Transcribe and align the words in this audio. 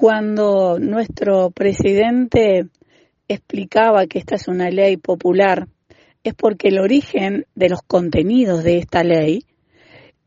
Cuando 0.00 0.78
nuestro 0.78 1.50
presidente 1.50 2.68
explicaba 3.26 4.06
que 4.06 4.20
esta 4.20 4.36
es 4.36 4.46
una 4.46 4.70
ley 4.70 4.96
popular, 4.96 5.66
es 6.22 6.34
porque 6.34 6.68
el 6.68 6.78
origen 6.78 7.46
de 7.56 7.68
los 7.68 7.82
contenidos 7.82 8.62
de 8.62 8.78
esta 8.78 9.02
ley 9.02 9.44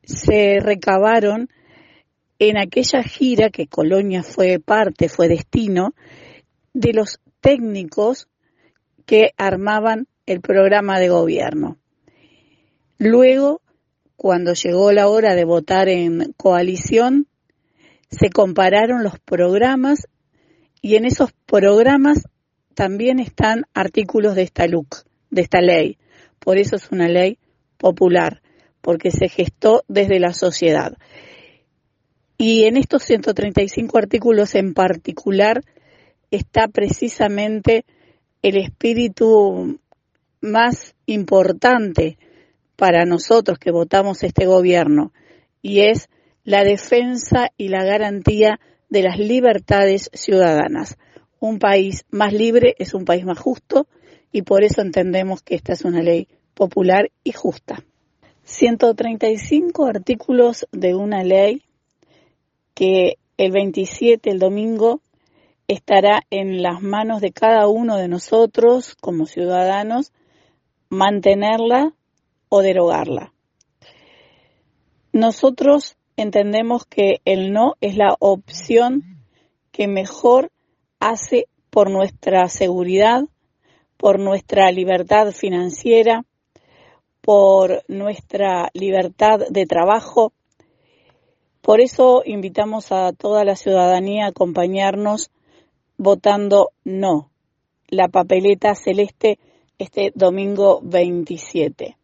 se 0.04 0.60
recabaron 0.60 1.47
en 2.38 2.57
aquella 2.57 3.02
gira 3.02 3.49
que 3.49 3.68
Colonia 3.68 4.23
fue 4.23 4.60
parte, 4.60 5.07
fue 5.07 5.29
destino, 5.29 5.94
de 6.74 6.92
los 6.92 7.22
técnicos 7.40 8.28
que 9.06 9.31
armaban 9.38 10.06
el 10.26 10.42
programa 10.42 10.99
de 10.99 11.08
gobierno. 11.08 11.78
Luego, 12.97 13.62
cuando 14.17 14.51
llegó 14.51 14.92
la 14.92 15.08
hora 15.08 15.33
de 15.33 15.46
votar 15.46 15.88
en 15.88 16.34
coalición, 16.35 17.27
se 18.12 18.30
compararon 18.30 19.04
los 19.04 19.20
programas 19.20 20.08
y 20.82 20.96
en 20.96 21.05
esos 21.05 21.32
programas 21.46 22.28
también 22.76 23.20
están 23.20 23.64
artículos 23.74 24.36
de 24.36 24.44
esta 24.44 24.68
LUC, 24.68 25.06
de 25.30 25.42
esta 25.42 25.62
ley. 25.62 25.98
Por 26.40 26.58
eso 26.58 26.76
es 26.76 26.92
una 26.92 27.08
ley 27.08 27.38
popular, 27.78 28.42
porque 28.82 29.12
se 29.12 29.30
gestó 29.30 29.84
desde 29.88 30.20
la 30.20 30.34
sociedad. 30.34 30.98
Y 32.38 32.66
en 32.66 32.78
estos 32.78 33.04
135 33.04 33.98
artículos 33.98 34.55
en 34.55 34.74
particular 34.74 35.64
está 36.32 36.68
precisamente 36.68 37.86
el 38.41 38.58
espíritu 38.58 39.80
más 40.41 40.96
importante 41.05 42.18
para 42.76 43.05
nosotros 43.05 43.60
que 43.60 43.70
votamos 43.70 44.24
este 44.24 44.48
gobierno, 44.48 45.14
y 45.62 45.82
es 45.82 46.10
la 46.44 46.63
defensa 46.63 47.52
y 47.58 47.68
la 47.68 47.84
garantía 47.84 48.59
de 48.90 49.04
las 49.04 49.18
libertades 49.18 50.09
ciudadanas. 50.13 50.98
Un 51.40 51.59
país 51.59 52.05
más 52.12 52.34
libre 52.34 52.76
es 52.77 52.94
un 52.94 53.05
país 53.05 53.26
más 53.26 53.40
justo 53.40 53.88
y 54.32 54.43
por 54.43 54.63
eso 54.63 54.82
entendemos 54.82 55.41
que 55.41 55.55
esta 55.55 55.74
es 55.74 55.84
una 55.84 56.01
ley 56.01 56.27
popular 56.54 57.12
y 57.24 57.32
justa. 57.32 57.84
135 58.43 59.85
artículos 59.85 60.68
de 60.71 60.96
una 60.96 61.24
ley 61.24 61.63
que 62.73 63.18
el 63.38 63.51
27, 63.51 64.29
el 64.29 64.39
domingo, 64.39 65.01
estará 65.67 66.21
en 66.29 66.61
las 66.61 66.81
manos 66.81 67.21
de 67.21 67.31
cada 67.31 67.67
uno 67.67 67.97
de 67.97 68.07
nosotros 68.07 68.95
como 68.99 69.25
ciudadanos 69.25 70.11
mantenerla 70.89 71.94
o 72.49 72.61
derogarla. 72.61 73.33
Nosotros 75.13 75.95
entendemos 76.22 76.86
que 76.86 77.22
el 77.25 77.52
no 77.52 77.75
es 77.81 77.97
la 77.97 78.16
opción 78.19 79.23
que 79.72 79.88
mejor 79.88 80.52
hace 81.00 81.47
por 81.69 81.89
nuestra 81.89 82.47
seguridad, 82.50 83.23
por 83.97 84.19
nuestra 84.19 84.72
libertad 84.72 85.31
financiera, 85.31 86.25
por 87.22 87.83
nuestra 87.88 88.69
libertad 88.73 89.39
de 89.50 89.66
trabajo. 89.66 90.33
Por 91.61 91.81
eso 91.81 92.23
invitamos 92.25 92.91
a 92.91 93.13
toda 93.13 93.44
la 93.44 93.56
ciudadanía 93.56 94.25
a 94.25 94.30
acompañarnos 94.30 95.31
votando 95.97 96.72
no, 96.83 97.30
la 97.88 98.08
papeleta 98.08 98.73
celeste 98.73 99.38
este 99.78 100.11
domingo 100.16 100.80
27. 100.83 101.97